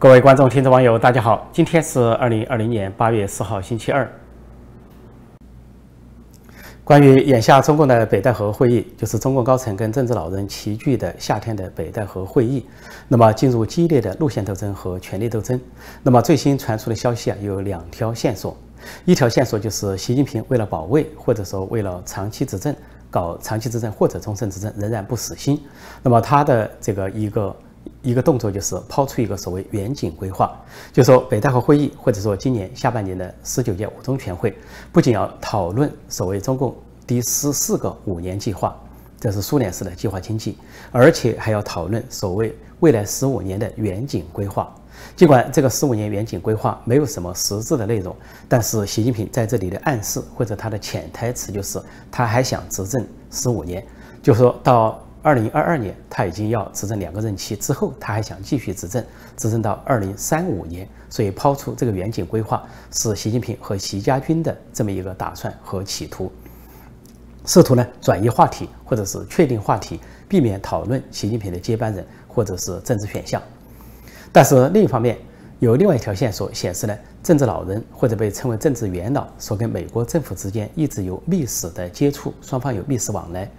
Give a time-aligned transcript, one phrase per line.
[0.00, 1.46] 各位观众、听众、网友，大家好！
[1.52, 4.10] 今天是二零二零年八月四号，星期二。
[6.82, 12.64] 关于眼下中共的北戴河会议，就是中共高层跟政治老人齐聚的夏天的北戴河会议，
[13.08, 15.60] 那么进入激烈的路线斗争和权力斗争。
[16.02, 18.56] 那么最新传出的消息啊，有两条线索。
[19.04, 22.74] 一条线索就是习近平为了保卫或者说为了长期执政，
[23.10, 25.62] 搞长期执政或者终身执政，仍然不死心。
[26.02, 27.54] 那么他的这个一个。
[28.02, 30.58] 一个动作就是抛出一个所谓远景规划，
[30.90, 34.56] 就说北戴河会议或者说今年下半年的十九届五中全会，
[34.90, 36.74] 不仅要讨论所谓中共
[37.06, 38.74] 第十四个五年计划，
[39.20, 40.56] 这是苏联式的计划经济，
[40.90, 44.74] 而且还要讨论所谓未来十五年的远景规划。
[45.14, 48.16] 尽管这个十五年远景规划没有什么实质的内容，
[48.48, 51.78] 但是习近平在这里的暗示或者他的潜台词就是
[52.10, 53.84] 他还想执政十五年，
[54.22, 54.98] 就说到。
[55.22, 59.04] 二零二二年，他已经要执政两个任期，之后他还想继续执政，
[59.36, 60.88] 执政到二零三五年。
[61.12, 66.30] 所以抛出这个远景规划，是习近平和习家军的这么一个打算和企图，
[67.44, 69.98] 试图呢转移话题，或者是确定话题，
[70.28, 73.42] 避免讨论习近平的接班人或者是政治选项。
[74.30, 75.18] 但是另一方面，
[75.58, 83.50] 有另外一条线索显示呢，政治老人或者被称为政治元老，所跟美国政府之间一直有密使的接触，双方有密使往来。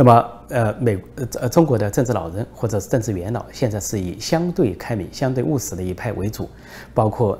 [0.00, 0.96] 那么，呃，美
[1.40, 6.48] 呃中国的政治老人或者是政治元老，现在是以相对开明、相对务实的一派为主，
[6.94, 7.36] 包括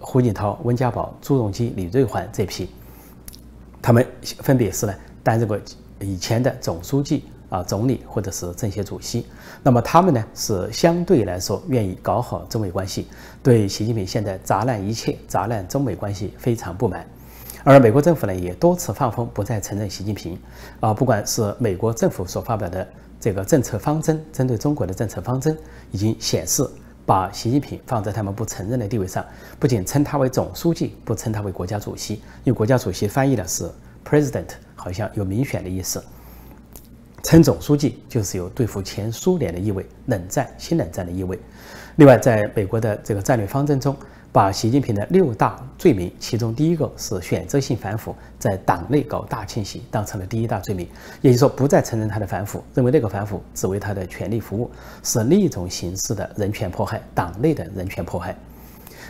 [0.00, 2.68] 胡锦涛、温家宝、朱镕基、李瑞环这批，
[3.80, 4.04] 他们
[4.40, 5.56] 分别是呢担任过
[6.00, 7.22] 以前的总书记。
[7.48, 9.26] 啊，总理或者是政协主席，
[9.60, 13.08] 那么他们呢是相对来说愿意搞好中美关系，
[13.42, 17.04] 对习近平现在砸烂一切、砸烂中美关系非常不满。
[17.62, 20.38] 而美国政府呢也多次放风，不再承认习近平。
[20.80, 22.86] 啊，不管是美国政府所发表的
[23.20, 25.56] 这个政策方针，针对中国的政策方针，
[25.90, 26.66] 已经显示
[27.04, 29.24] 把习近平放在他们不承认的地位上，
[29.58, 32.14] 不仅称他为总书记，不称他为国家主席，
[32.44, 33.70] 因为国家主席翻译的是
[34.08, 36.02] president，好像有民选的意思。
[37.22, 41.38] 称总书记就是有对付前苏联的意味，冷战、新冷战的意味。
[41.96, 43.94] 另外，在美国的这个战略方针中，
[44.32, 50.86] 把习近平的六大罪名，其中第一个是选择性反腐，在党内搞大清洗，当成了第一大罪名。
[51.20, 54.70] 也就是说，不再承认他的反腐，认为那个反腐只为他的权力服务，
[55.02, 58.36] 是另一种形式的人权迫害，党内的人权迫害。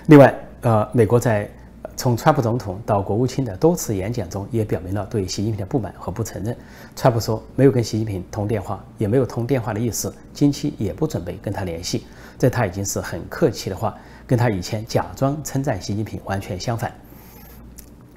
[0.06, 1.48] 另外，呃，美国在。
[1.96, 6.56] 从川普总统到国务卿的多次演讲中，也表明了对习近平的不满和不承认。
[6.96, 12.06] 川普说没有跟习近平通电话，也没有通电话的意思，近期也不准备跟他联系。
[12.38, 13.94] 这他已经是很客气的话，
[14.30, 16.94] 跟他以前假装称赞习近平完全相反。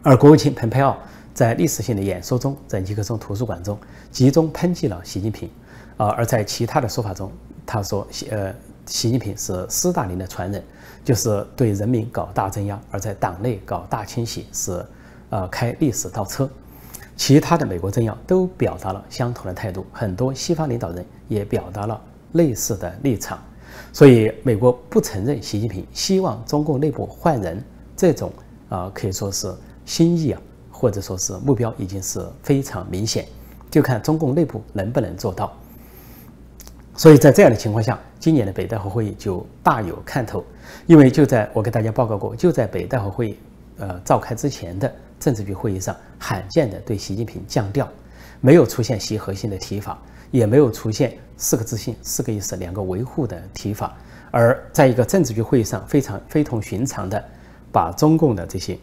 [0.03, 0.95] 而国务卿蓬佩奥
[1.33, 3.75] 在历史性的演说中，在尼克松图书馆中
[4.11, 5.49] 集中抨击了习近平，
[5.97, 7.31] 啊，而在其他的说法中，
[7.65, 8.53] 他说习，呃。
[8.85, 10.61] 习近平是斯大林的传人，
[11.05, 14.85] 就是对人民搞大镇压，而在党内搞大清洗，是
[15.29, 16.49] 呃开历史倒车。
[17.15, 21.99] 其他的美国政要都表达了相同的态度，很多西方领导人也表达了
[22.33, 23.41] 类似的立场。
[23.93, 27.63] 所以，美国不承认习近平，希望中共内部换人，
[27.95, 28.33] 这种
[28.67, 29.53] 啊可以说是
[29.85, 33.23] 心意啊，或者说是目标已经是非常明显，
[33.69, 35.55] 就看中共内部能不能做到。
[36.95, 40.43] 所以在这样的情况下，今年的北戴河会议就大有看头，
[40.87, 43.37] 因为就在我给大家报告过，就在北戴河会议
[43.77, 47.87] 呃召开之前的政治局会议上，罕见的对习近平降调，
[48.41, 49.99] 没有出现习核心的提法，
[50.33, 53.95] 也没有出现四个自信、四个意思、两个维护的提法，
[54.31, 57.23] 而在一个政治局会议上，非常非同寻常的
[57.71, 58.75] 把中共的这些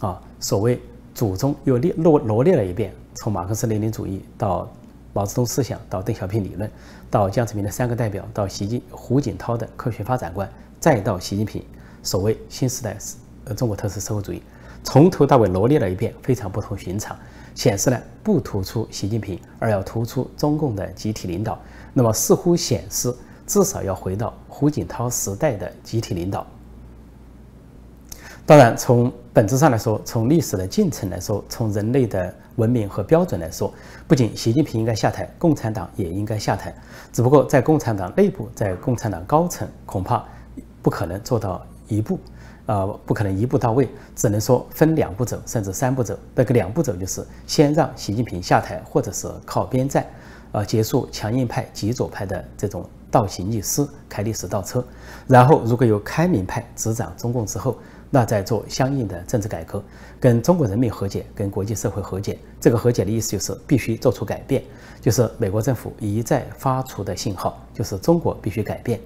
[0.00, 0.78] 啊所谓
[1.14, 4.70] 祖宗又列罗罗列了一遍，从马克思列宁主义到。
[5.16, 6.68] 毛泽东思想到邓小平理论，
[7.08, 11.64] 到江泽民的三个代表，到习近胡锦涛的科学发展观，再到习近平
[12.02, 12.98] 所谓新时代
[13.44, 14.42] 呃中国特色社会主义，
[14.82, 17.16] 从头到尾罗列了一遍，非常不同寻常，
[17.54, 21.58] 显示呢不突出习近平，而要突出中共的集体领导，
[21.92, 23.14] 那么似乎显示
[23.46, 26.46] 至少要回到胡锦涛时代的集体领导。
[28.46, 33.72] 当然，从本质上来说，从历史的进程来说，从人类的文明和标准来说，
[34.06, 36.74] 不仅习近平应该下台，共产党也应该下台。
[37.10, 40.22] 只不过在共产党内部，在共产党高层，恐怕
[40.82, 42.18] 不可能做到一步，
[42.66, 46.18] 呃，不可能一步到位，只能说分两步走，甚至三步走。
[46.34, 50.06] 那个两步走就是先让习近平下台，或者是靠边站，
[50.52, 54.82] 呃，结束强硬派、极左派的这种倒行逆施、开历史倒车。
[55.26, 57.76] 然后，如果有开明派执掌中共之后，
[58.10, 59.82] 那再做相应的政治改革，
[60.20, 62.38] 跟中国人民和解，跟国际社会和解。
[62.60, 64.62] 这个和解的意思就是必须做出改变，
[65.00, 68.98] 就是美国政府一再发出的信号，就是中国必须改变。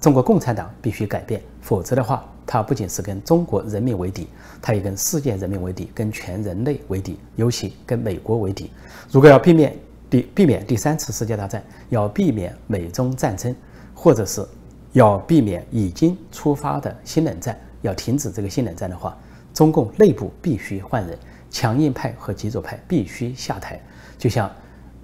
[0.00, 4.28] 中国共产党必须改变，否则的话，它不仅是跟中国人民为敌，
[4.62, 8.70] 它也跟世界人民为敌，跟全人类为敌，尤其跟美国为敌。
[9.10, 9.76] 如果要避免
[10.08, 13.54] 第避免第三次世界大战，要避免美中战争，
[13.92, 14.46] 或者是
[14.92, 19.18] 要避免已经出发的新冷战，要停止这个新冷战的话，
[19.52, 21.18] 中共内部必须换人，
[21.50, 23.80] 强硬派和极左派必须下台。
[24.16, 24.48] 就像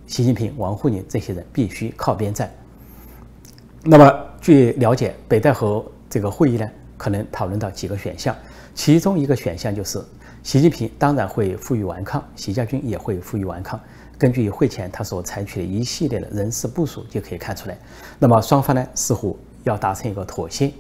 [0.07, 2.49] 习近平、王沪宁这些人必须靠边站。
[3.83, 8.37] 那么，据了解，北戴河这个会议呢，可能讨论到几个选项，
[8.75, 9.99] 其中一个选项就是
[10.43, 13.81] 习近平当然会负隅顽抗，习家军也会负隅顽抗。
[14.19, 17.79] 根据会前他所采取的一系列的人事部署就可以看出来，
[18.19, 20.71] 那么双方呢似乎要达成一个妥协，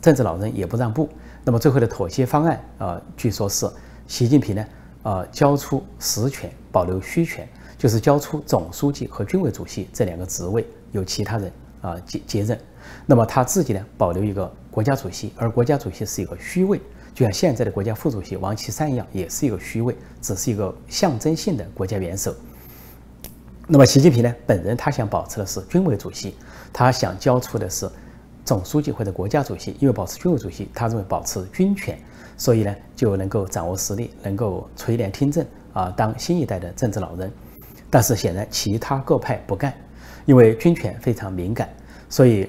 [0.00, 1.08] 政治老人也不让步。
[1.44, 3.70] 那么最后的妥协方案啊，据说是
[4.08, 4.66] 习近平呢，
[5.04, 7.48] 呃，交出实权，保留虚权，
[7.78, 12.58] 就是交出总书记和军委主席这两个职位，由其他人啊接接任。
[13.04, 16.80] 那么他自己呢，保留一个国家主席，而国家主席是一个虚位，
[17.12, 22.34] 就像现在的国家副主席王岐山一样，也是一个虚位，只是一个象征性的国家元首。
[23.68, 24.34] 那么习近平呢？
[24.46, 26.34] 本人他想保持的是军委主席，
[26.72, 27.88] 他想交出的是
[28.44, 31.96] 总书记或者国家主席，因为保持军委主席，他认为保持军权，
[32.36, 37.32] 所以呢就能够掌握实力，能够垂帘听政啊，当新一代的政治老人。
[37.88, 39.72] 但是显然其他各派不干，
[40.24, 41.68] 因为军权非常敏感，
[42.08, 42.48] 所以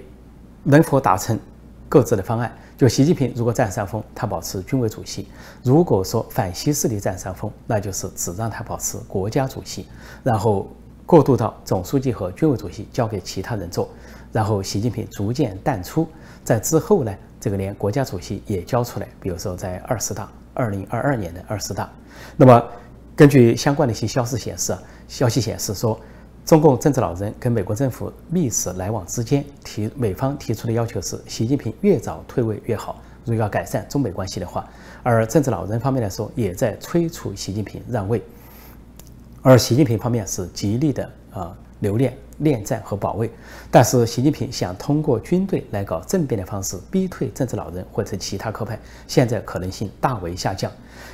[0.64, 1.40] 能否达成
[1.90, 2.52] 各自的方案？
[2.78, 5.26] 就习近平如果占上风，他保持军委主席；
[5.64, 9.88] 如果说反西势力占上风，那就是只让他保持国家主席，
[10.24, 10.68] 然后。
[11.06, 13.90] 过渡到总书记和军委主席交给其他人做，
[14.32, 16.08] 然后习近平逐渐淡出，
[16.46, 21.92] 在之后呢，这个连国家主席也交出来，比如说在二十大，二零二二年的二十大。
[22.38, 22.66] 那么，
[23.18, 24.74] 根据相关的一些消息显示，
[25.10, 26.00] 消息显示说，
[26.46, 34.68] 中共政治老人跟美国政府密使来往之间，提美方提出的要求是，习近平越早退位越好，如果要改善中美关系的话，
[35.04, 38.22] 而政治老人方面来说，也在催促习近平让位。
[39.42, 43.32] 而习近平方面是极力的啊留恋恋战和保卫，
[43.72, 50.70] 但是习近平想通过军队来搞政变的方式逼退政治老人或者其他科派，现在可能性大为下降，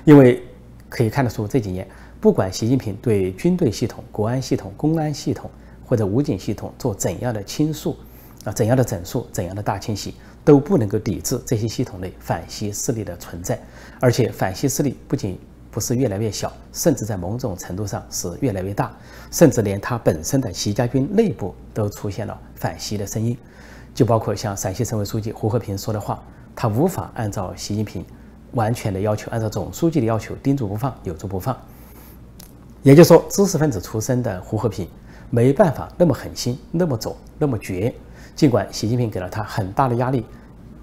[0.06, 0.44] 因为
[0.90, 1.88] 可以看得出这几年，
[2.22, 5.50] 不管习近平对军队系统、国安系统、公安系统
[5.86, 7.96] 或者武警系统做怎样的倾诉
[8.44, 10.14] 啊，怎样的整肃、怎样的大清洗，
[10.44, 13.58] 都不能够抵制这些系统内反西势力的存在，
[14.02, 15.40] 而且反西势力不仅
[15.72, 18.92] 不是越来越小，甚至在某种程度上是越来越大，
[19.32, 23.38] 甚至连他本身的习家军内部都出现了反习的声音，
[23.96, 26.22] 就包括像陕西省委书记胡和平说的话，
[26.54, 28.06] 他无法按照习近平
[28.52, 31.58] 完全的要求，按照总书记的要求叮嘱不放，有住不放。
[32.82, 34.88] 也就是说，知识分子出身的胡和平
[35.30, 37.94] 没办法那么狠心、那么左、那么绝，
[38.36, 40.26] 尽管习近平给了他很大的压力，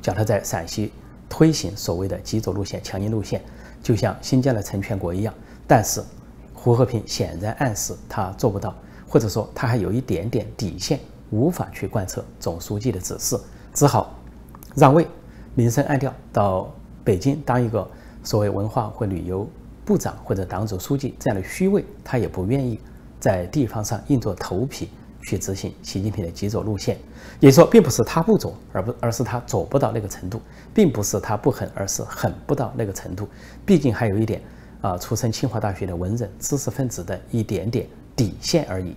[0.02, 0.92] 叫他在陕西
[1.28, 3.40] 推行所谓的极左路线、强硬路线。
[3.82, 5.32] 就像新疆的陈全国一样，
[5.66, 6.02] 但是
[6.52, 8.74] 胡和平显然暗示他做不到，
[9.08, 11.00] 或者说他还有一点点底线，
[11.30, 13.38] 无法去贯彻总书记的指示，
[13.72, 14.18] 只好
[14.74, 15.06] 让位，
[15.54, 16.70] 明升暗调到
[17.04, 17.88] 北京当一个
[18.22, 19.48] 所谓文化或旅游
[19.86, 22.78] 部长或者党组书记这样的虚位，他也不愿意
[23.20, 24.90] 在地方上硬着头皮
[25.22, 26.98] 去执行习近平的极左路线。
[27.38, 30.42] 也就说，并不是他不左，而不而是他左不到那个程度，
[30.74, 33.28] 并不是他不狠，而是狠不到那个程度。
[33.64, 34.42] 毕竟还有一点
[34.80, 38.96] 啊，出身清华大学的文人知识分子的一点点底线而已。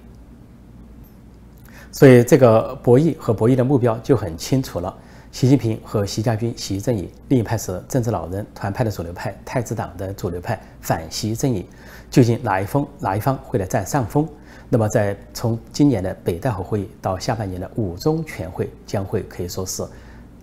[1.91, 4.96] 所以这个博弈和博弈的目标就很清楚了：
[5.31, 11.65] 习近平和习家军、习阵营，另一派是政治老人团派的主流派、太子党的主流派反习阵营，
[12.09, 14.27] 究竟哪一方哪一方会来占上风？
[14.69, 19.83] 那么，在从今年的北戴河会议到下半年的五中全会，将会可以说是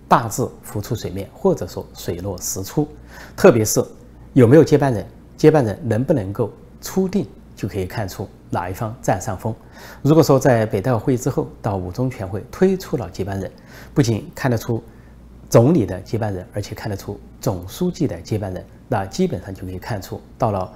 [0.07, 2.87] 大致浮出水面，或者说水落石出。
[3.35, 3.83] 特别是
[4.33, 6.51] 有没有接班人，接班人能不能够
[6.81, 7.27] 初定，
[7.57, 9.53] 就可以看出哪一方占上风。
[10.01, 13.51] 如果说在北戴河会议之后到五中全会推出了接班人，
[13.93, 14.81] 不仅看得出
[15.49, 20.71] 总理的接班人，而且看得出总书记的接班人，那基本上就可以看出到了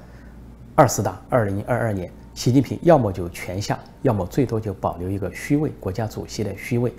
[0.75, 2.11] 二十大二零二二年。
[2.33, 6.91] 习近平要么就全下，要么最多就保留一个虚位，国家主席的虚位。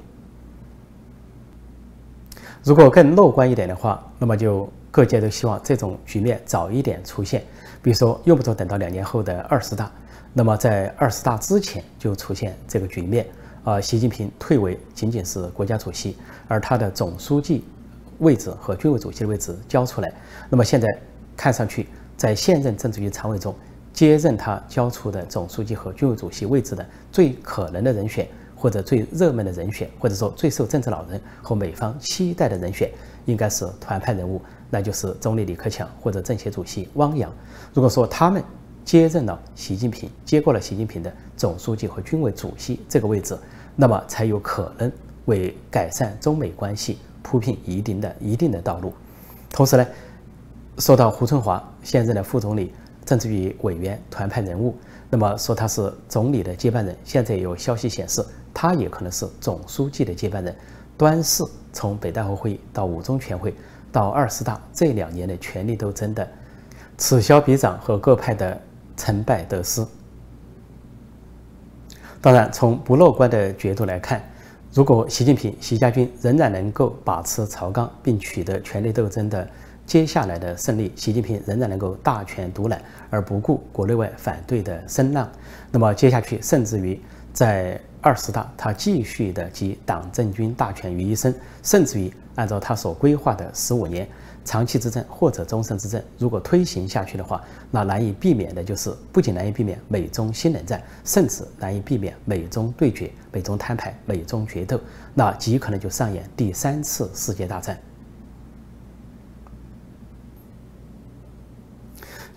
[2.62, 7.42] 如果更乐观一点的话，那么就各界都希望这种局面早一点出现，
[7.82, 9.90] 比如说用不着等到两年后的二十大，
[10.32, 13.26] 那么在二十大之前就出现这个局面。
[13.64, 16.16] 啊，习近平退为仅仅是国家主席，
[16.48, 17.62] 而他的总书记
[18.18, 20.12] 位置和军委主席的位置交出来，
[20.50, 20.88] 那么现在
[21.36, 21.86] 看上去，
[22.16, 23.54] 在现任政治局常委中。
[23.92, 32.90] 接任他交出的总书记和军委主席位置的最可能的人选，或者最热门的人选，或者说最受政治老人和美方期待的人选，
[33.26, 34.40] 应该是团派人物，
[34.74, 37.30] 那就是总理李克强或者政协主席汪洋。
[37.74, 38.42] 如果说他们
[38.86, 43.36] 接任了习近平，接过了习近平的总书记和军委主席这个位置，
[43.76, 44.90] 那么才有可能
[45.26, 48.94] 为改善中美关系铺平一定的一定的道路。
[49.50, 49.86] 同时呢，
[50.78, 52.72] 说到胡春华现任的副总理、
[53.04, 54.74] 政治局委员、团派人物。
[55.10, 58.24] 那么说他是总理的接班人，现在有消息显示，
[58.54, 60.56] 他也可能是总书记的接班人。
[60.96, 63.54] 端视从北戴河会议到五中全会
[63.92, 66.26] 到二十大这两年的权力斗争的
[66.96, 68.60] 此消彼长和各派的
[68.96, 69.86] 成败得失。
[72.20, 74.22] 当然，从不乐观的角度来看，
[74.72, 79.48] 如果习近平、习家军仍然能够把持朝纲，并取得权力斗争的。
[79.84, 82.80] 接下来的胜利，习近平仍然能够大权独揽，
[83.10, 85.28] 而不顾国内外反对的声浪。
[85.72, 86.98] 那么接下去，甚至于
[87.32, 91.32] 在二十大，他继续的集党政军大权于一身，
[91.62, 94.08] 甚至于按照他所规划的十五年
[94.44, 97.40] 长期执政或者终身执政，如果推行下去的话，
[97.70, 104.80] 那难以避免的就是不仅难以避免美中新冷战，甚至难以避免美中对决、美中摊牌、美中决斗，
[105.14, 107.78] 那极可能就上演第三次世界大战。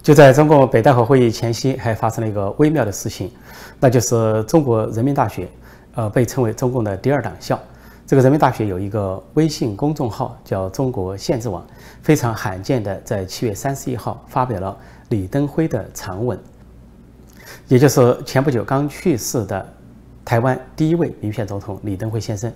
[0.06, 3.32] 就在中共北戴河会议前夕，还发生了一个微妙的事情，
[3.80, 5.50] 那就是中国人民大学，
[5.96, 7.60] 呃，被称为中共的第二党校。
[8.06, 11.66] 这个人民大学有一个微信公众号叫“中国限制网”，
[12.04, 14.78] 非常罕见的在七月三十一号发表了
[15.10, 16.38] 李登辉的长文，
[17.68, 19.68] 也就是前不久刚去世的
[20.24, 22.54] 台湾第一位民选总统李登辉先生，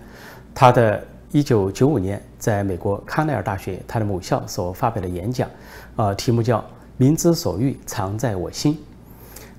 [0.53, 5.49] 他的一九九五年在美国康奈尔大学他的母校所发表的演讲，
[5.95, 6.63] 呃，题目叫。
[6.99, 8.77] 民之所欲，常在我心。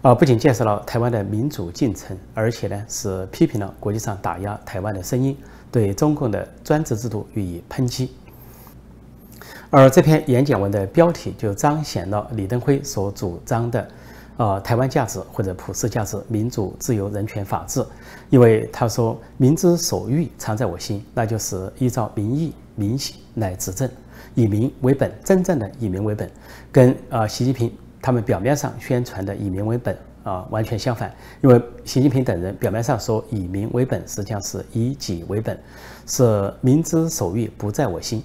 [0.02, 5.34] 啊，不仅介绍了台湾的民主进程，而且呢是批评了国际上打压台湾的声音，
[5.72, 8.12] 对中共的专制制度予以抨击。
[9.70, 13.88] 而这篇演讲文的标题就彰显了李登辉所主张的，
[14.36, 17.82] 呃，台湾价值或者普世价值——民主、自由、人权、法治。
[18.28, 23.88] 因为他说“民之所欲，常在我心”，那就是依照民意、民心来执政。
[24.34, 26.30] 以民为本，真正的以民为本，
[26.70, 31.12] 跟啊习近平他们表面上宣传的以民为本啊完全相反。
[31.42, 35.58] 因为习近平等人表面上说以民为本，实际上是以己为本，
[36.06, 38.22] 是民之所欲不在我心，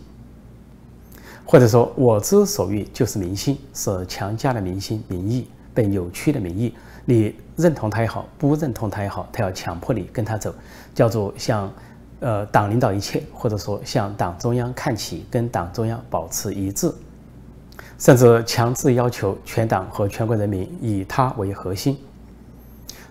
[1.43, 6.73] 或者说我之所欲就是民心，是强加的民心民意被扭曲的民意。
[7.05, 10.53] 你认同他也好，不认同他也好，他要强迫你跟他走，
[10.93, 11.71] 叫做像。
[12.25, 16.91] 呃，党领导一切，或者说向党中央看齐，跟党中央保持一致，
[17.99, 21.95] 甚至强制要求全党和全国人民以他为核心。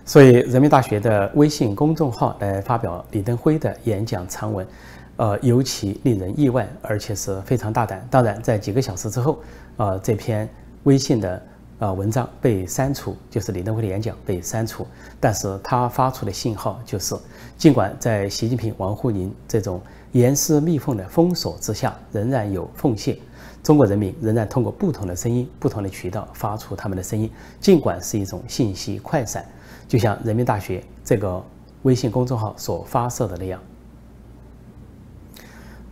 [0.03, 4.67] 所以，人民大学的微信公众号来发表李登辉的演讲长文，
[5.15, 8.05] 呃，尤其令人意外，而且是非常大胆。
[8.11, 9.39] 当然，在几个小时之后，
[9.77, 10.49] 呃，这篇
[10.83, 11.41] 微信的。
[11.85, 14.87] 啊，文章被删除，就是李登辉的演讲被删除。
[15.19, 17.15] 但是他发出的信号就是，
[17.57, 19.79] 尽管在习近平、王沪宁这种
[20.11, 23.21] 严丝密缝的封锁之下，仍然有缝隙，
[23.61, 27.29] 中国人民仍然通过不同的声音、不同的渠道发出他们的声音。
[27.59, 29.45] 尽管是一种信息快闪，
[29.87, 31.39] 就像人民大学这个
[31.83, 33.61] 微信公众号所发射的那样，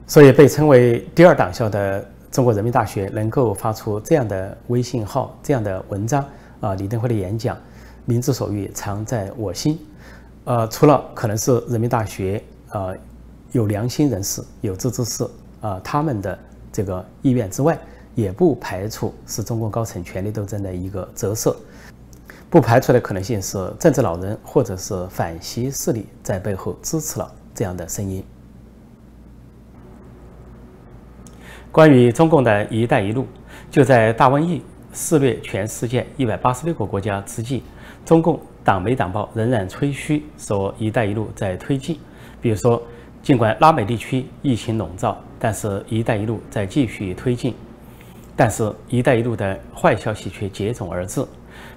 [0.07, 2.03] 所以被称为第二党校的。
[2.33, 6.25] 中国人民大学能够发出这样的微信号、这样的文章
[6.61, 7.55] 啊，李登辉的演讲，
[8.05, 9.79] 民之所欲，常在我心。
[10.45, 12.87] 呃，除了可能是人民大学啊
[13.51, 15.23] 有良心人士、有志之士
[15.61, 16.39] 啊他们的
[16.71, 17.77] 这个意愿之外，
[18.15, 21.55] 也不排除是中共高层权力斗争的一个折射。
[22.49, 28.25] 不排除的可能性是政治老人或者是反习势力在背后支持了这样的声音。
[31.73, 33.25] 关于中共的一带一路，
[33.71, 34.61] 就在大瘟疫
[34.91, 37.63] 肆虐全世界一百八十六个国家之际，
[38.05, 41.97] 中共党媒党报仍然吹嘘说“一带一路”在推进。
[42.39, 42.79] 比如说，
[43.23, 47.55] 尽管拉美地区疫情笼罩，但是“一带一路”在继续推进。
[48.35, 51.25] 但是“一带一路”的坏消息却接踵而至，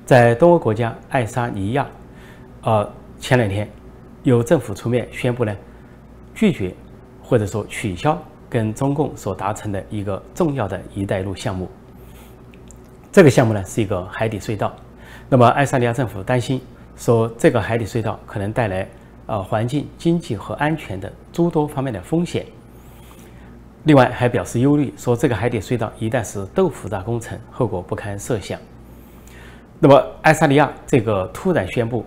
[0.04, 1.86] 在东欧国家爱沙尼亚，
[2.60, 2.86] 呃，
[3.18, 3.66] 前两天
[4.24, 5.56] 有政府出面宣布呢，
[6.34, 6.74] 拒绝
[7.22, 8.22] 或者说取消。
[8.48, 11.68] 跟中共所达成的一个重要的一带一路项目，
[13.10, 14.74] 这个项目呢是一个海底隧道。
[15.28, 16.60] 那么爱沙尼亚政府担心
[16.96, 18.88] 说，这个海底隧道可能带来
[19.26, 22.46] 呃环境、经济和安全的诸多方面的风险。
[23.84, 28.58] 另外还表示忧虑，说这个海底隧道一旦是豆腐渣工程，后果不堪设想。
[29.78, 32.04] 那么爱沙尼亚这个突然宣布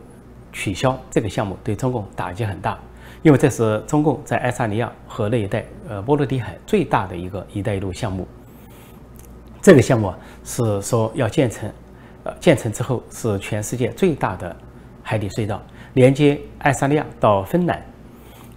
[0.51, 2.77] 取消这个项目，对中共打击很大。
[3.21, 8.27] 因为这是中共在爱沙尼亚和那一带呃波罗的海最大的一个“一带一路”项目。
[9.61, 11.69] 这个项目啊是说要建成，
[12.23, 14.55] 呃，建成之后是全世界最大的
[15.03, 15.61] 海底隧道，
[15.95, 17.83] 连接爱沙尼亚到芬兰，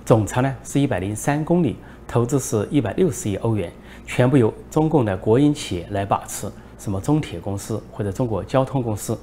[0.04, 1.76] 总长呢是一百零三公里，
[2.06, 3.72] 投资是一百六十亿欧元，
[4.06, 9.18] 全部由中共的国营企业来把持，什么中铁公司或者中国交通公司，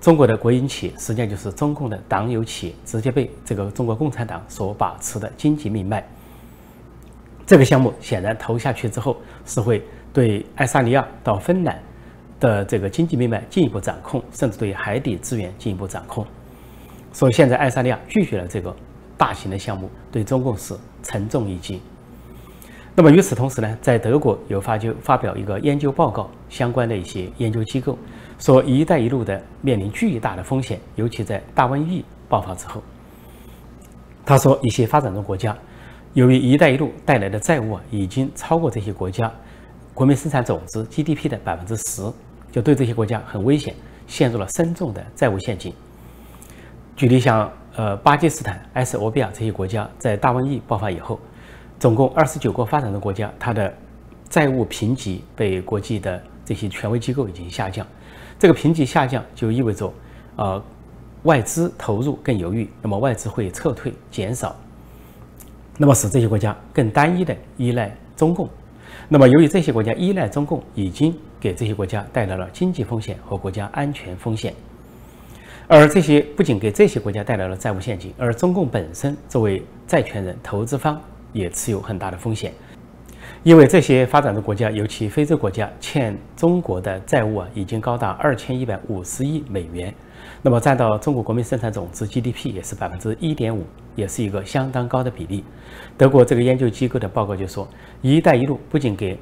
[0.00, 6.06] 中国的国营企业实际上就是中共的党有企业，直接被这个中国共产党所把持的经济命脉。
[7.46, 9.82] 这个项目显然投下去之后是会。
[10.12, 11.78] 对爱沙尼亚到芬兰
[12.40, 16.26] 的这个经济命脉进一步掌控，甚至对海底资源进一步掌控。
[17.12, 18.74] 所以现在爱沙尼亚拒绝了这个
[19.18, 21.82] 大型的项目，对中共是沉重一击。
[22.94, 27.98] 那么与此同时呢，在德国有发就发表一个研究报告，相关的一些研究机构
[28.38, 32.82] 说，“一带一路”的面临巨大的风险，尤其在大瘟疫爆发之后。
[34.24, 35.56] 他说，一些发展中国家
[36.12, 39.32] 由于“一带一路”带来的债务啊，已经超过这些国家。
[39.94, 42.02] 国民生产总值 GDP 的百分之十，
[42.52, 43.74] 就对这些国家很危险，
[44.06, 45.72] 陷入了深重的债务陷阱。
[46.94, 51.18] 举例像呃巴基斯坦、埃塞俄比亚这些国家，在大瘟疫爆发以后，
[51.78, 53.72] 总共二十九个发展中国家，它的
[54.28, 57.86] 债务评级被国际的这些权威机构已经下降。
[58.38, 59.92] 这个评级下降就意味着，
[60.36, 60.62] 呃，
[61.22, 64.54] 外资投入更犹豫，那么外资会撤退减少，
[65.78, 68.48] 那么使这些国家更单一的依赖中共。
[69.08, 74.52] 那么，由于这些国家依赖中共，已经给这些国家带来了经济风险和国家安全风险。
[75.68, 81.00] 而这些不仅给这些国家带来了债务陷阱，而中共本身作为债权人、投资方
[81.32, 82.52] 也持有很大的风险。
[83.46, 89.94] 因为这些发展中国家，尤其非洲国家，欠中国的债务啊，已经高达二千一百五十亿美元。
[90.42, 93.62] 那么占到中国国民生产总值 GDP 也是百分之一点五，
[93.94, 95.44] 也是一个相当高的比例。
[95.96, 97.68] 德国这个研究机构的报告就说
[98.02, 99.16] ，“一带一路”不仅给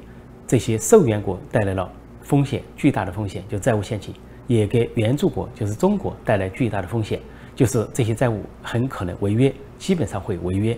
[0.47, 1.87] 这些受援国带来了
[2.23, 4.11] 风险，巨大的风险，就债务陷阱，
[4.47, 7.19] 也给援助国，就是中国带来巨大的风险，
[7.55, 10.75] 就是这些债务很可能违约，基本上会违约。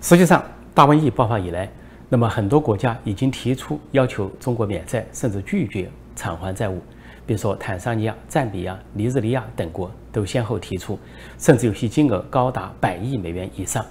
[0.00, 0.40] 实际上，
[0.72, 1.68] 大瘟疫爆发以来，
[2.08, 6.80] 那么很多国家已经提出要求中国免债，甚至拒绝偿还债务。
[7.26, 10.98] 比如说，坦桑尼亚、赞比亚、尼日利亚等国都先后提出，
[11.38, 13.84] 甚至有些金额高达百亿美元以上。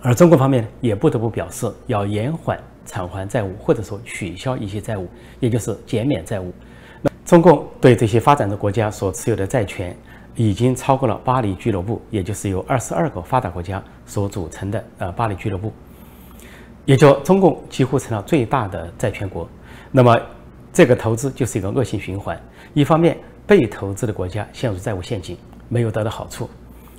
[0.00, 5.08] 而中国方面，也不得不表示要延缓偿还债务，或者说取消一些债务，
[5.40, 6.52] 也就是减免债务。
[7.02, 9.96] 那中共对这些发展中国家所持有的债权，
[10.36, 15.72] 已经超过了巴黎俱乐部，也就是由二十二个发达国家所组成的呃巴黎俱乐部，
[16.86, 19.46] 也就中共几乎成了最大的债权国。
[19.92, 20.18] 那么。
[20.72, 22.38] 这个投资就是一个恶性循环，
[22.74, 25.34] 一方面被投资的国家陷入债务陷阱，
[25.70, 26.44] 没有得到好处；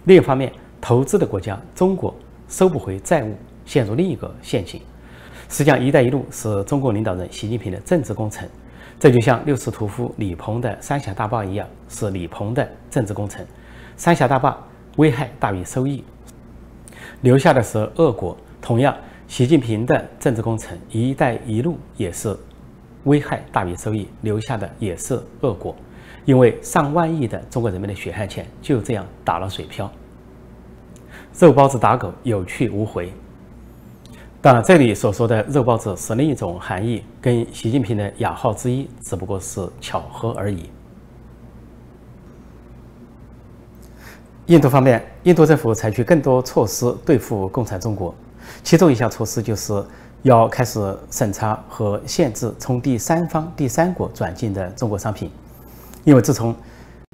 [0.06, 2.12] 另一方面，投资的国家中国
[2.47, 4.82] 收不回债务，陷入另一个陷阱。
[5.47, 8.50] 实际上，“一带一路”是中国领导人习近平的政治工程，
[9.00, 13.45] 这就像六次屠夫李鹏的三峡大坝一样，是李鹏的政治工程。
[13.95, 14.58] 三峡大坝
[14.95, 16.04] 危害大于收益，
[17.21, 18.36] 留下的是恶果。
[18.60, 22.37] 同样，习近平的政治工程“一带一路”也是。
[23.03, 25.73] 危害大于收益，留下的也是恶果，
[26.25, 29.89] 因为上万亿的中国人民的血汗钱就这样打了水漂。
[31.39, 33.13] 肉包子打狗，有去无回。
[34.41, 40.69] 当然，这里所说的肉包子是另一种含义，跟习近平的雅号之一只不过是巧合而已。
[44.47, 48.13] 印度方面，印度政府采取更多措施对付共产中国，
[48.63, 49.83] 其中一项措施就是。
[50.23, 55.31] 要开始审查和限制从第三方、第三国转进的中国商品，
[56.03, 56.53] 因为自从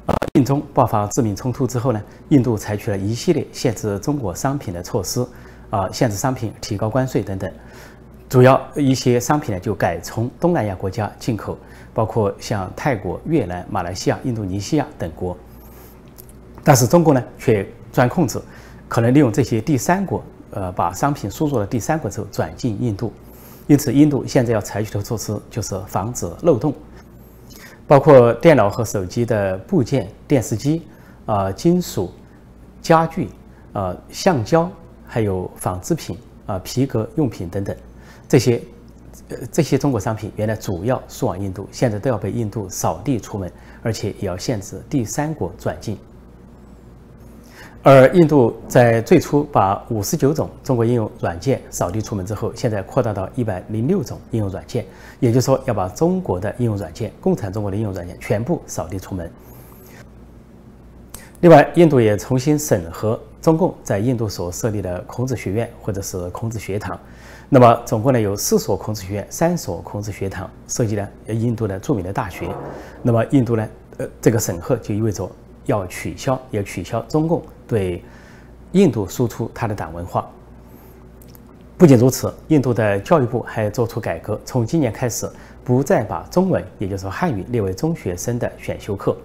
[0.05, 5.23] 呃印中爆发致命冲突之后呢，印度采取了一系列限制中国商品的措施，
[5.69, 7.51] 啊，限制商品、提高关税等等。
[8.29, 11.57] 主要一些商品呢就改从东南亚国家进口，
[11.93, 15.37] 包括像泰国、越南、马来西亚、印度尼西亚等国。
[16.63, 18.41] 但是中国呢却钻空子，
[18.87, 20.23] 可能利用这些第三国。
[20.55, 23.11] 呃，把商品输入了第三国之后转进印度，
[23.65, 26.73] 因此印度现在要采取的措施就是防止漏洞，
[27.87, 30.83] 包括电脑和手机的部件、电视机、
[31.25, 32.11] 啊金属、
[32.81, 33.29] 家具、
[33.73, 34.69] 啊橡胶，
[35.07, 37.75] 还有纺织品、啊皮革用品等等，
[38.29, 38.61] 这些
[39.29, 45.97] 呃这些中国商品原来主要输往印度，现在都要被印度扫地出门，而且也要限制第三国转进。
[47.85, 54.85] 而印度在最初把五十九种中国应用软件扫地出门之后，现在扩大到一百零六种应用软件，
[55.19, 59.29] 也就是说要把中国的应用软件、共产中国的应用软件全部扫地出门。
[61.41, 66.97] 另外，印度也重新审核中共在印度所设立的孔子学院或者是孔子学堂。
[67.49, 72.47] 那么总共呢有四所孔子学院，三所孔子学堂，涉及了印度的著名的大学。
[73.01, 75.29] 那么印度呢，呃，这个审核就意味着
[75.65, 77.43] 要取消，要取消中共
[77.73, 78.03] 对
[78.73, 80.29] 印度输出它的党文化。
[81.75, 85.27] 不仅如此，印度的教育部还做出改革，从今年开始
[85.63, 89.17] 不再把中文，也就是汉语列为中学生的选修课，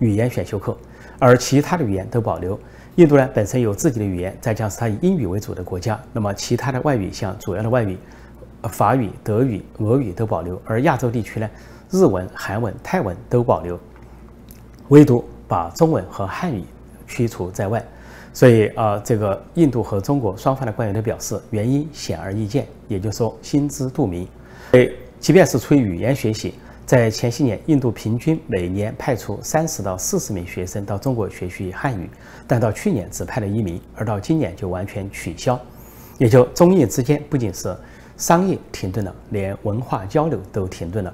[0.00, 0.76] 语言选修课，
[1.20, 2.58] 而其他的语言都保留。
[2.96, 7.96] 印度呢本身有自己的语言，再加上它以英语为主的国家，那么其他的外语像主要的外语，
[8.64, 11.48] 法语、德语、俄语都保留，而亚洲地区呢，
[11.90, 13.78] 日文、韩文、泰文都保留，
[14.88, 16.64] 唯独把中文和汉语
[17.08, 17.84] 驱除在外。
[18.32, 24.28] 所以啊，这个印度和中国双方的官员都表示，原因显而易见，也就是说心知肚明。
[24.72, 26.54] 诶，即便是出于语言学习。
[26.86, 32.08] 在前些年，印度平均每年派出三十到四十名学生到中国学习汉语，
[32.46, 35.58] 但到去年只派了一名，而到今年就完全取消。
[36.16, 37.76] 也就中印之间不仅是
[38.16, 41.12] 商业停顿了，连文化交流都停顿了。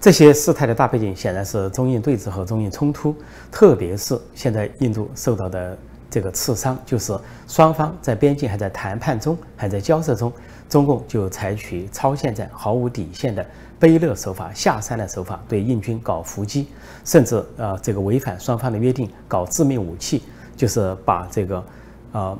[0.00, 3.14] 这些事态的大背景显然是中印对峙和中印冲突，
[3.52, 5.76] 特别是现在印度受到的
[6.10, 10.32] 这个刺伤，就是双方在边境还在谈判中，还在交涉中，
[10.68, 13.44] 中共就采取超限战、毫无底线的。
[13.78, 16.66] 卑劣手法、下山的手法，对印军搞伏击，
[17.02, 20.22] 甚至呃这个违反双方的约定，搞致命武器，
[20.54, 21.64] 就是把这个
[22.12, 22.38] 呃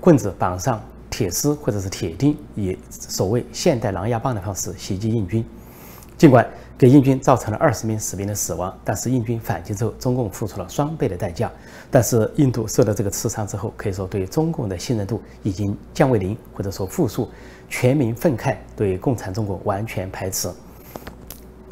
[0.00, 5.44] 棍子绑上铁丝或者是铁钉，以所谓现代狼牙棒的方式袭击印军。
[6.18, 6.44] 尽管
[6.80, 11.52] 给印军造成了二十名士兵的死亡，但是印军反击之后，中共付出了双倍的代价。
[11.90, 17.28] 但是印度受到这个刺伤之后，可以说对中共的信任度已经降为零，或者说负数，
[17.68, 20.50] 全民愤慨，对共产中国完全排斥。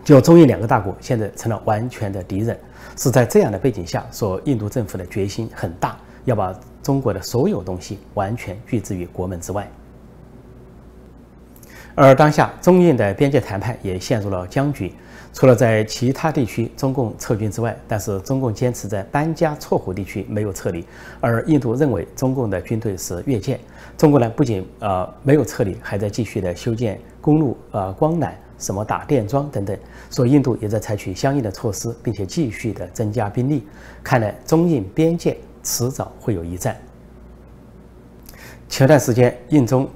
[0.05, 2.61] 就中印两个大国现在成了完全的敌人，
[2.99, 9.67] 是在这样的背景下，说印度政府的决心很大，要把中国的所有东西完全拒之于国门之外。
[11.95, 14.93] 而当下中印的边界谈判也陷入了僵局，
[15.33, 20.85] 除了在其他地区中共撤军之外，但是中共坚持在班加措湖地区没有撤离，
[21.21, 23.59] 而印度认为中共的军队是越界。
[23.97, 28.31] 中国呢不仅呃没有撤离，还在继续的修建公路呃光缆。
[28.59, 29.79] 什么打电桩等等，
[30.11, 33.65] 所以印度也在采取相应的措施，并且继续的增加兵力。
[34.03, 36.77] 看来中印边界迟早会有一战。
[38.69, 39.89] 前段时间，印中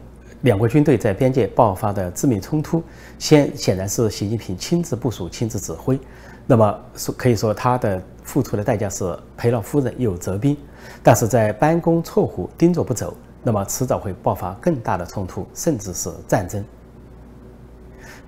[0.42, 2.82] 两国军队在边界爆发的致命冲突，
[3.18, 5.98] 先显然是习近平亲自部署、亲自指挥。
[6.46, 10.56] 那么说可以说，他的付出的代价是赔了夫人又折兵。
[11.00, 16.64] 但是在班公错湖盯着不走，那么迟早会爆发更大的冲突，甚至是战争。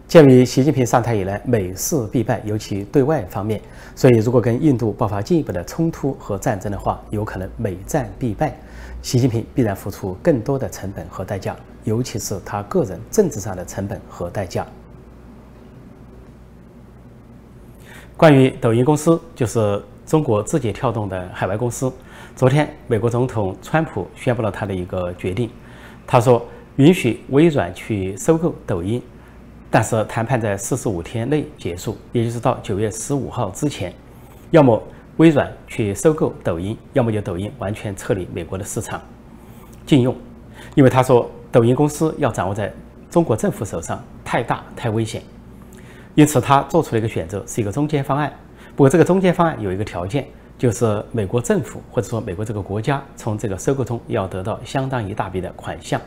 [0.06, 3.60] 鉴于习近平上台以来每事必败，尤其对外方面，
[3.96, 8.56] 所以如果跟印度爆发进一步的冲突和战争的话，有可能每战必败，
[9.02, 14.64] 习近平必然付出更多的成本和代价，尤其是他个人政治上的成本和代价。
[18.16, 21.92] 关于抖音公司，就是中国字节跳动的海外公司，
[22.36, 25.50] 昨天美国总统川普宣布了他的一个决定，
[26.06, 29.02] 他说允许微软去收购抖音。
[29.74, 33.92] 但是谈判在四十五天内结束，也就是到九月十五号之前，
[34.52, 34.80] 要么
[35.16, 39.02] 微软去收购抖音，要么就抖音完全撤离美国的市场
[39.84, 40.14] 禁用。
[40.76, 42.72] 因为他说抖音公司要掌握在
[43.10, 45.20] 中国政府手上太大太危险，
[46.14, 48.32] 因此他做出了一个选择，是一个中间方案。
[48.76, 50.24] 不过这个中间方案有一个条件，
[50.56, 56.00] 就是美国政府或者说美国这个国家从这个收购中要得到相当一大笔的款项。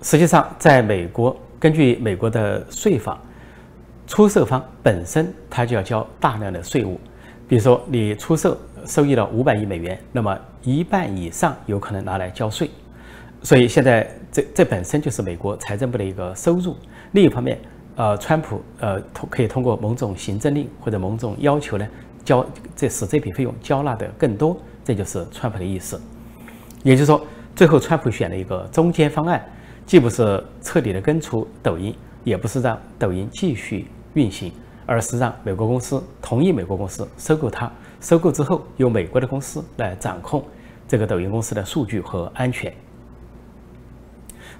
[0.00, 1.36] 实际上，在美国。
[1.62, 3.16] 根据美国的税法，
[4.08, 6.98] 出售方本身他就要交大量的税务。
[7.46, 12.68] 比如说，你出售收益了五百亿美元，那么一半以上有可能拿来交税。
[13.44, 16.76] 所以现在这这本身就是美国财政部的一个收入。
[17.12, 17.56] 另一方面，
[17.94, 21.86] 呃，川普呃通可以通过某种行政令或者某种要求呢，
[22.24, 22.44] 交
[22.74, 24.56] 这使这笔费用交纳的更多。
[24.84, 26.00] 这就是川普的意思。
[26.82, 29.40] 也就是说，最后川普选了一个中间方案。
[29.84, 34.52] 既不是彻底的根除抖音，也不是让抖音继续运行，
[34.86, 40.42] 而是让美国公司同意美国公司收购它，收购之后由美国的公司来掌控
[40.88, 42.72] 这个抖音公司的数据和安全。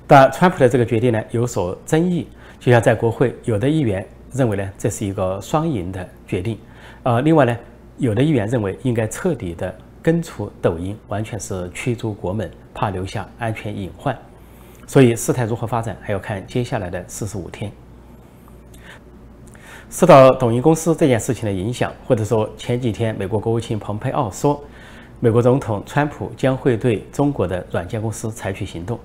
[0.06, 2.26] 但川普的这个决定呢有所争议，
[2.58, 6.58] 就像在国会，有的议员认为呢这是一个双赢的决定，
[7.04, 7.56] 呃，另外呢
[7.96, 14.14] 有的议员认为应该彻底的根除抖音，完全是驱逐国门，怕留下安全隐患。
[14.92, 17.72] 所以事态如何发展，还要看接下来的四十五天。
[19.88, 24.62] 受到抖音公司这件事情的影响，或者说前几天美国国务卿蓬佩奥说，
[25.18, 29.00] 美国总统川普将会对中国的软件公司采取行动。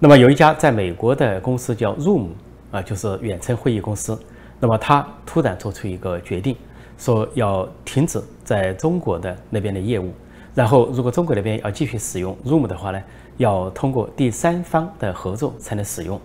[0.00, 2.30] 那么有一家在美国的公司叫 Room，
[2.72, 4.18] 啊，就是远程会议公司。
[4.58, 6.56] 那么他突然做出一个决定，
[6.98, 10.12] 说要停止在中国的那边的业务。
[10.56, 13.00] 然后如果中国那边要继续使用 Room 的话呢，
[13.38, 16.20] 要通过第三方的合作才能使用。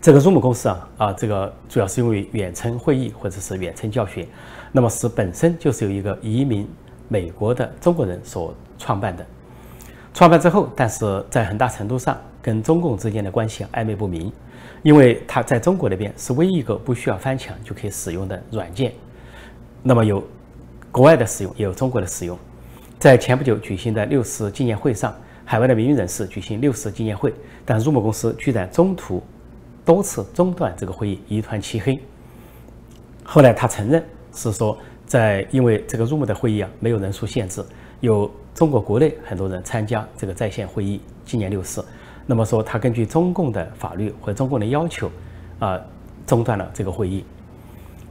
[0.00, 4.28] 这个 Zoom 公司啊啊，这个主要是用于远程会议或者是远程教学。
[4.70, 6.68] 那么是本身就是由一个移民
[7.08, 9.26] 美国的中国人所创办的。
[10.12, 14.32] 创办之后，但是在很大程度上跟中共之间的关系暧昧不明，
[14.82, 18.92] 因为它在中国那边是唯一一个不需要翻墙就可以使用的软件。
[19.82, 20.22] 那么有
[20.92, 22.36] 国外的使用，也有中国的使用。
[22.98, 25.14] 在前不久举行的六四纪念会上，
[25.50, 27.32] 海外的名誉人士举行六四纪念会，
[27.64, 29.22] 但入木公司居然中途
[29.82, 31.98] 多次中断这个会议，一团漆黑。
[33.24, 37.64] 后来他承认是说，在因为这个入木的会议啊没有人数限制，
[38.00, 38.30] 有。
[38.54, 41.84] 中国国内很多人参加这个在线会议纪念六四，
[42.26, 45.08] 那么说他根据中共的法律和中共的要求，
[45.60, 45.80] 啊，
[46.26, 47.24] 中断了这个会议。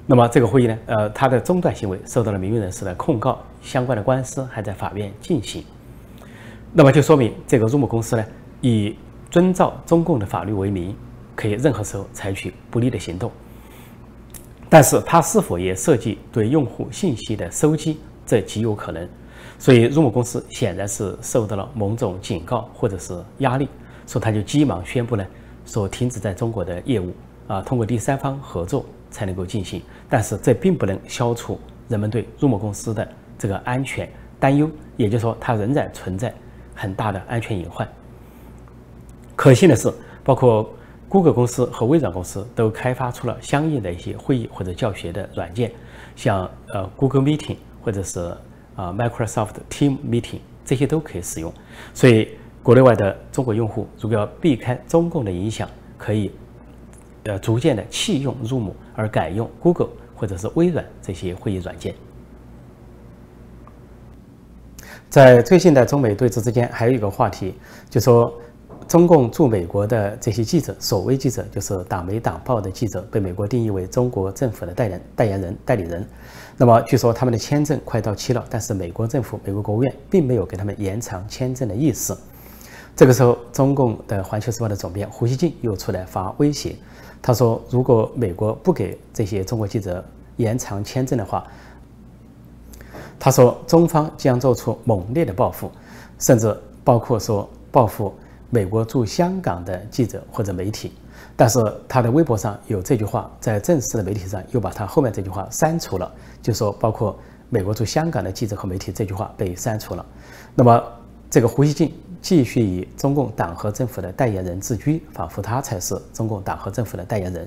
[0.06, 5.66] 那么这个会议呢，呃，他的中断行为受到了名誉人士的控告，相关的官司还在法院进行。
[6.78, 8.24] 那么就说明这个 Zoom 公司呢，
[8.62, 8.96] 以
[9.32, 10.96] 遵照中共的法律为名，
[11.36, 13.32] 可以任何时候采取不利的行动。
[14.70, 19.10] 但是它是否也涉及对用户信息的收集，这极有可能。
[19.58, 23.68] 所以，Zoom 公司显然是受到了某种警告或者是压力，
[24.06, 25.26] 所以他就急忙宣布呢，
[25.66, 27.12] 说停止在中国的业务
[27.48, 29.82] 啊，通过第三方合作才能够进行。
[30.08, 34.08] 但是这并不能消除人们对 Zoom 公司的这个安全
[34.40, 36.32] 担忧，也就是说，它仍然存在
[36.78, 37.86] 很大的安全隐患。
[39.36, 39.92] 可幸的是，
[40.24, 40.70] 包括
[41.10, 45.72] Google 公司和微软公司都开发出了相应的一些会议或者教学的软件，
[46.16, 48.32] 像呃 Google Meeting 或者是。
[48.78, 51.52] 啊，Microsoft Team Meeting 这些都可以使用，
[51.96, 52.30] 所以
[52.62, 56.32] 国内外的中国用户如果要避开中共的影响，可以
[57.24, 61.96] 呃逐渐的弃用 Zoom，而改用 Google 或者是微软这些会议软件。
[65.10, 67.56] 在最近的中美对峙之间，还有一个话题，
[67.90, 68.34] 就说
[68.88, 76.06] 中共驻美国的这些记者，所谓记者就是党媒党报的记者，被美国定义为中国政府的代言代言人、代理人。
[76.58, 82.18] 那么据说他们的签证快到期了，但是美国政府、美国国务院并没有给他们延长签证的意思。
[82.96, 86.76] 这个时候，中共的《环球时报》的总编胡锡进又出来发威胁，
[87.22, 90.04] 他说：“如果美国不给这些中国记者
[90.38, 91.46] 延长签证的话，
[93.28, 95.70] 他说中方将做出猛烈的报复，
[96.18, 98.16] 甚至包括说报复
[98.50, 100.94] 美国驻香港的记者或者媒体。”
[101.36, 101.60] 但是
[101.90, 106.10] 他的微博上有这句话，在正式的媒体上又把他后面这句话删除了，
[106.42, 110.06] 就说包括美国驻香港的记者和媒体这句话被删除了。
[110.56, 110.82] 那么
[111.30, 117.46] 这个胡锡进继续以中共党和政府的代言人自居，仿佛他才是中共党和政府的代言人。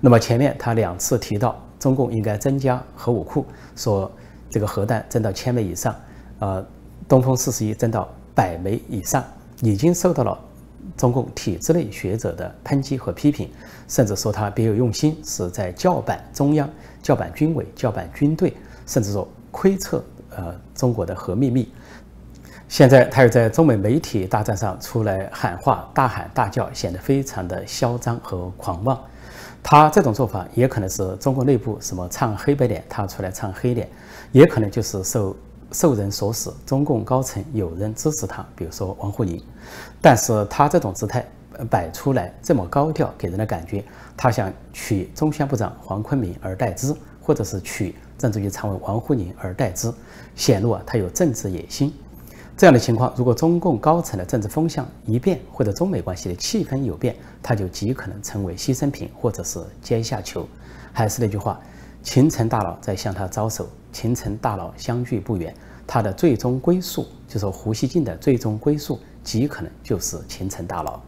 [0.00, 4.10] 那么前面他两次提到中共应该增加核武库，说
[4.50, 5.94] 这个核弹增到千枚以上，
[6.40, 6.66] 呃，
[7.08, 9.24] 东风四十一增到百枚以上，
[9.62, 10.38] 已经受到了。
[10.96, 13.50] 中共体制内学者的抨击和批评，
[13.86, 16.68] 甚至说他别有用心，是在叫板中央、
[17.02, 18.54] 叫板军委、叫板军队，
[18.86, 20.02] 甚至说窥测
[20.36, 21.70] 呃中国的核秘密。
[22.68, 28.98] 现在他又在中美媒体大战上出来喊话、大喊大叫，显得非常的嚣张和狂妄。
[29.62, 33.88] 他这种做法也可能是中国内部什么唱黑白脸，他出来唱黑脸，
[34.32, 35.36] 也可能就是受。
[35.72, 39.40] 受人所使，中共高层有人支持他，比如说王沪宁，
[40.00, 41.24] 但是他这种姿态
[41.70, 43.84] 摆出来这么高调，给人的感觉，
[44.16, 49.94] 他想取中宣部长黄坤明而代之，或者是取政治局常委王沪宁而代之，
[50.34, 51.94] 显露啊他有政治野心。
[52.56, 60.48] 这样的情况，如果中共高层的政治风向一变，或者中美关系的气氛有变，他就极可能成为牺牲品，或者是阶下囚。
[60.92, 61.60] 还是那句话。
[62.02, 65.54] 秦城大佬在向他招手，秦城大佬相距不远，
[65.86, 71.00] 他的最终归宿，就是胡锡进的最终归宿，极可能就是秦城大佬。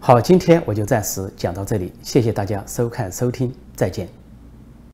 [0.00, 4.08] 好，今天我就暂时讲到这里，谢谢大家收看收听，再见。